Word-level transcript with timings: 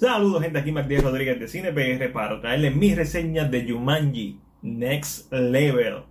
Saludos 0.00 0.42
gente, 0.42 0.58
aquí 0.58 0.72
Martínez 0.72 1.04
Rodríguez 1.04 1.38
de 1.38 1.46
CinePR 1.46 2.10
para 2.10 2.40
traerles 2.40 2.74
mis 2.74 2.96
reseñas 2.96 3.50
de 3.50 3.70
Jumanji 3.70 4.40
Next 4.62 5.30
Level. 5.30 6.04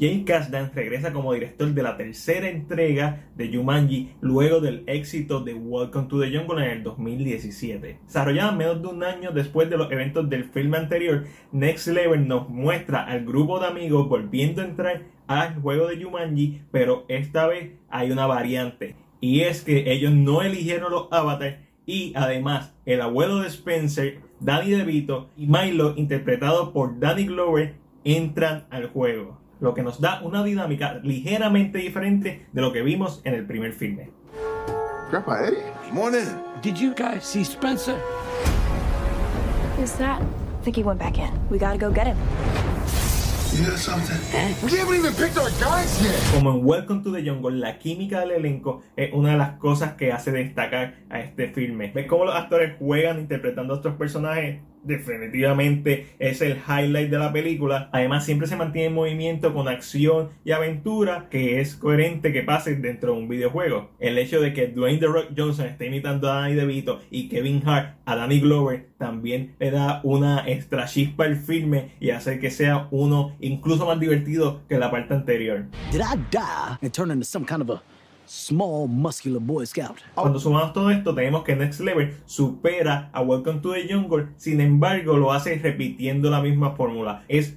Jay 0.00 0.22
Kasdan 0.24 0.70
regresa 0.72 1.12
como 1.12 1.32
director 1.32 1.74
de 1.74 1.82
la 1.82 1.96
tercera 1.96 2.48
entrega 2.48 3.28
de 3.34 3.52
Jumanji 3.52 4.12
luego 4.20 4.60
del 4.60 4.84
éxito 4.86 5.40
de 5.40 5.54
Welcome 5.54 6.06
to 6.06 6.20
the 6.20 6.30
Jungle 6.30 6.64
en 6.64 6.70
el 6.70 6.82
2017. 6.84 7.98
Desarrollada 8.04 8.52
menos 8.52 8.80
de 8.80 8.88
un 8.88 9.02
año 9.02 9.32
después 9.32 9.68
de 9.68 9.76
los 9.76 9.90
eventos 9.90 10.30
del 10.30 10.44
filme 10.44 10.76
anterior, 10.76 11.24
Next 11.50 11.88
Level 11.88 12.28
nos 12.28 12.48
muestra 12.48 13.04
al 13.04 13.24
grupo 13.24 13.58
de 13.58 13.66
amigos 13.66 14.08
volviendo 14.08 14.62
a 14.62 14.66
entrar 14.66 15.02
al 15.26 15.60
juego 15.60 15.88
de 15.88 16.00
Jumanji, 16.00 16.62
pero 16.70 17.04
esta 17.08 17.48
vez 17.48 17.72
hay 17.90 18.12
una 18.12 18.26
variante 18.26 18.94
y 19.20 19.40
es 19.40 19.62
que 19.62 19.90
ellos 19.92 20.12
no 20.12 20.42
eligieron 20.42 20.92
los 20.92 21.08
avatars 21.10 21.56
y 21.86 22.12
además 22.14 22.72
el 22.86 23.00
abuelo 23.00 23.40
de 23.40 23.48
Spencer, 23.48 24.20
Danny 24.38 24.70
DeVito 24.70 25.30
y 25.36 25.48
Milo 25.48 25.94
interpretado 25.96 26.72
por 26.72 27.00
Danny 27.00 27.26
Glover 27.26 27.74
entran 28.04 28.66
al 28.70 28.90
juego 28.90 29.47
lo 29.60 29.74
que 29.74 29.82
nos 29.82 30.00
da 30.00 30.20
una 30.22 30.42
dinámica 30.44 31.00
ligeramente 31.02 31.78
diferente 31.78 32.46
de 32.52 32.60
lo 32.60 32.72
que 32.72 32.82
vimos 32.82 33.20
en 33.24 33.34
el 33.34 33.46
primer 33.46 33.72
filme. 33.72 34.10
Grandpa 35.10 35.46
Eddie, 35.46 35.62
morning. 35.92 36.26
Did 36.62 36.76
you 36.76 36.94
guys 36.94 37.24
see 37.24 37.42
Spencer? 37.42 37.96
Who's 39.76 39.92
that? 39.98 40.20
I 40.20 40.64
think 40.64 40.76
he 40.76 40.82
went 40.82 40.98
back 40.98 41.18
in. 41.18 41.30
We 41.50 41.58
gotta 41.58 41.78
go 41.78 41.90
get 41.90 42.06
him. 42.06 42.16
You 43.52 43.64
hear 43.64 43.78
something? 43.78 44.18
We 44.62 44.76
haven't 44.76 44.96
even 44.96 45.14
picked 45.14 45.38
our 45.38 45.50
guys 45.58 46.02
yet. 46.02 46.20
Como 46.34 46.52
en 46.52 46.64
Welcome 46.64 47.02
to 47.04 47.10
the 47.10 47.22
Jungle, 47.22 47.58
la 47.58 47.78
química 47.78 48.20
del 48.20 48.32
elenco 48.32 48.82
es 48.94 49.10
una 49.14 49.30
de 49.30 49.38
las 49.38 49.58
cosas 49.58 49.94
que 49.94 50.12
hace 50.12 50.30
destacar 50.30 50.96
a 51.08 51.20
este 51.20 51.48
filme. 51.48 51.90
¿Ves 51.94 52.06
cómo 52.06 52.26
los 52.26 52.34
actores 52.34 52.76
juegan 52.78 53.18
interpretando 53.18 53.72
a 53.72 53.76
estos 53.78 53.94
personajes? 53.94 54.60
Definitivamente 54.82 56.08
es 56.18 56.40
el 56.40 56.56
highlight 56.56 57.10
de 57.10 57.18
la 57.18 57.32
película. 57.32 57.88
Además, 57.92 58.24
siempre 58.24 58.48
se 58.48 58.56
mantiene 58.56 58.88
en 58.88 58.94
movimiento 58.94 59.54
con 59.54 59.68
acción 59.68 60.30
y 60.44 60.52
aventura 60.52 61.28
que 61.30 61.60
es 61.60 61.76
coherente 61.76 62.32
que 62.32 62.42
pase 62.42 62.76
dentro 62.76 63.12
de 63.12 63.18
un 63.18 63.28
videojuego. 63.28 63.90
El 63.98 64.18
hecho 64.18 64.40
de 64.40 64.52
que 64.52 64.68
Dwayne 64.68 64.98
The 64.98 65.06
Rock 65.06 65.26
Johnson 65.36 65.66
esté 65.66 65.86
imitando 65.86 66.30
a 66.30 66.40
Danny 66.40 66.54
DeVito 66.54 67.00
y 67.10 67.28
Kevin 67.28 67.62
Hart 67.66 67.96
a 68.04 68.16
Danny 68.16 68.40
Glover 68.40 68.88
también 68.98 69.54
le 69.58 69.70
da 69.70 70.00
una 70.02 70.48
extra 70.48 70.86
chispa 70.86 71.24
al 71.24 71.36
filme 71.36 71.92
y 72.00 72.10
hace 72.10 72.38
que 72.38 72.50
sea 72.50 72.88
uno 72.90 73.36
incluso 73.40 73.86
más 73.86 74.00
divertido 74.00 74.62
que 74.68 74.78
la 74.78 74.90
parte 74.90 75.14
anterior. 75.14 75.66
Did 75.92 76.00
I 76.00 76.16
die 76.30 76.78
and 76.82 76.92
turn 76.92 77.10
into 77.10 77.24
some 77.24 77.44
kind 77.44 77.62
of 77.62 77.70
a 77.70 77.82
small 78.28 78.86
muscular 78.88 79.40
boy 79.40 79.66
scout? 79.66 79.96
Cuando 80.14 80.38
sumamos 80.38 80.72
todo 80.72 80.90
esto, 80.90 81.14
tenemos 81.14 81.42
que 81.44 81.56
Next 81.56 81.80
Level 81.80 82.14
supera 82.26 83.10
a 83.12 83.22
Welcome 83.22 83.60
to 83.60 83.72
the 83.72 83.92
Jungle, 83.92 84.28
sin 84.36 84.60
embargo, 84.60 85.16
lo 85.16 85.32
hace 85.32 85.58
repitiendo 85.58 86.30
la 86.30 86.40
misma 86.40 86.72
fórmula. 86.72 87.24
Es 87.28 87.56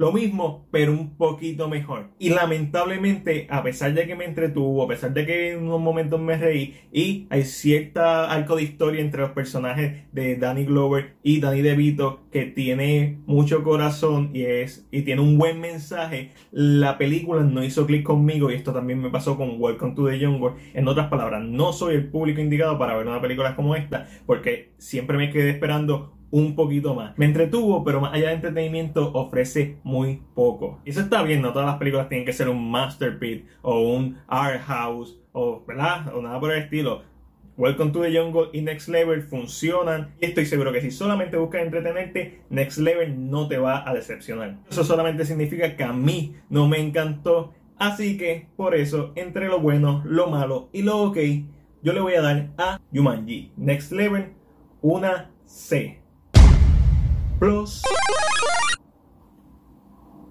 lo 0.00 0.12
mismo, 0.12 0.66
pero 0.70 0.92
un 0.92 1.14
poquito 1.18 1.68
mejor. 1.68 2.08
Y 2.18 2.30
lamentablemente, 2.30 3.46
a 3.50 3.62
pesar 3.62 3.92
de 3.92 4.06
que 4.06 4.16
me 4.16 4.24
entretuvo, 4.24 4.82
a 4.82 4.88
pesar 4.88 5.12
de 5.12 5.26
que 5.26 5.50
en 5.50 5.64
unos 5.64 5.78
momentos 5.78 6.18
me 6.18 6.38
reí, 6.38 6.74
y 6.90 7.26
hay 7.28 7.44
cierta 7.44 8.32
arco 8.32 8.56
de 8.56 8.62
historia 8.62 9.02
entre 9.02 9.20
los 9.20 9.32
personajes 9.32 10.10
de 10.10 10.36
Danny 10.36 10.64
Glover 10.64 11.16
y 11.22 11.40
Danny 11.40 11.60
DeVito 11.60 12.22
que 12.32 12.46
tiene 12.46 13.18
mucho 13.26 13.62
corazón 13.62 14.30
y, 14.32 14.44
es, 14.44 14.88
y 14.90 15.02
tiene 15.02 15.20
un 15.20 15.36
buen 15.36 15.60
mensaje, 15.60 16.30
la 16.50 16.96
película 16.96 17.42
no 17.42 17.62
hizo 17.62 17.84
clic 17.84 18.02
conmigo 18.02 18.50
y 18.50 18.54
esto 18.54 18.72
también 18.72 19.02
me 19.02 19.10
pasó 19.10 19.36
con 19.36 19.60
Welcome 19.60 19.94
to 19.96 20.06
the 20.06 20.24
Jungle. 20.24 20.52
En 20.72 20.88
otras 20.88 21.08
palabras, 21.08 21.44
no 21.44 21.74
soy 21.74 21.96
el 21.96 22.08
público 22.08 22.40
indicado 22.40 22.78
para 22.78 22.96
ver 22.96 23.06
una 23.06 23.20
película 23.20 23.54
como 23.54 23.76
esta 23.76 24.08
porque 24.24 24.72
siempre 24.78 25.18
me 25.18 25.28
quedé 25.28 25.50
esperando 25.50 26.16
un 26.30 26.54
poquito 26.54 26.94
más. 26.94 27.16
Me 27.18 27.26
entretuvo, 27.26 27.84
pero 27.84 28.00
más 28.00 28.14
allá 28.14 28.28
de 28.28 28.34
entretenimiento 28.34 29.12
ofrece 29.12 29.78
muy 29.82 30.22
poco. 30.34 30.80
Y 30.84 30.90
eso 30.90 31.00
está 31.00 31.22
bien, 31.22 31.42
no 31.42 31.52
todas 31.52 31.66
las 31.66 31.78
películas 31.78 32.08
tienen 32.08 32.26
que 32.26 32.32
ser 32.32 32.48
un 32.48 32.70
masterpiece 32.70 33.46
o 33.62 33.80
un 33.80 34.18
art 34.28 34.62
house 34.62 35.18
o, 35.32 35.64
¿verdad? 35.66 36.14
o 36.14 36.22
nada 36.22 36.38
por 36.40 36.52
el 36.52 36.62
estilo. 36.62 37.02
Welcome 37.56 37.92
to 37.92 38.00
the 38.00 38.16
Jungle 38.16 38.48
y 38.54 38.62
Next 38.62 38.88
Level 38.88 39.22
funcionan 39.22 40.14
y 40.18 40.26
estoy 40.26 40.46
seguro 40.46 40.72
que 40.72 40.80
si 40.80 40.90
solamente 40.90 41.36
buscas 41.36 41.62
entretenerte, 41.62 42.40
Next 42.48 42.78
Level 42.78 43.28
no 43.28 43.48
te 43.48 43.58
va 43.58 43.86
a 43.86 43.92
decepcionar. 43.92 44.56
Eso 44.70 44.82
solamente 44.82 45.26
significa 45.26 45.76
que 45.76 45.84
a 45.84 45.92
mí 45.92 46.36
no 46.48 46.68
me 46.68 46.78
encantó, 46.78 47.52
así 47.76 48.16
que 48.16 48.46
por 48.56 48.74
eso 48.74 49.12
entre 49.14 49.48
lo 49.48 49.60
bueno, 49.60 50.02
lo 50.06 50.28
malo 50.28 50.70
y 50.72 50.82
lo 50.82 51.02
ok, 51.02 51.18
yo 51.82 51.92
le 51.92 52.00
voy 52.00 52.14
a 52.14 52.22
dar 52.22 52.48
a 52.56 52.80
Jumanji 52.94 53.52
Next 53.58 53.92
Level 53.92 54.32
una 54.80 55.30
C. 55.44 55.99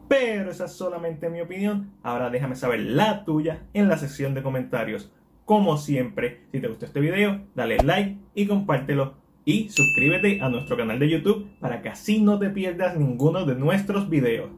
Pero 0.07 0.51
esa 0.51 0.65
es 0.65 0.73
solamente 0.73 1.29
mi 1.29 1.41
opinión. 1.41 1.91
Ahora 2.03 2.29
déjame 2.29 2.55
saber 2.55 2.81
la 2.81 3.25
tuya 3.25 3.63
en 3.73 3.89
la 3.89 3.97
sección 3.97 4.33
de 4.33 4.43
comentarios. 4.43 5.11
Como 5.45 5.77
siempre, 5.77 6.45
si 6.51 6.59
te 6.59 6.67
gustó 6.67 6.85
este 6.85 6.99
video, 6.99 7.41
dale 7.55 7.77
like 7.77 8.19
y 8.35 8.45
compártelo. 8.45 9.15
Y 9.43 9.69
suscríbete 9.69 10.41
a 10.41 10.49
nuestro 10.49 10.77
canal 10.77 10.99
de 10.99 11.09
YouTube 11.09 11.49
para 11.59 11.81
que 11.81 11.89
así 11.89 12.21
no 12.21 12.37
te 12.37 12.51
pierdas 12.51 12.95
ninguno 12.95 13.45
de 13.45 13.55
nuestros 13.55 14.07
videos. 14.07 14.51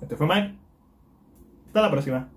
Este 0.00 0.16
fue 0.16 0.26
Mike. 0.26 0.54
Hasta 1.66 1.82
la 1.82 1.90
próxima. 1.90 2.30